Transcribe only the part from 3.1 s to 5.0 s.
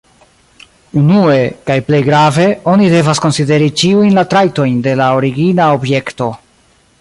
konsideri ĉiujn la trajtojn de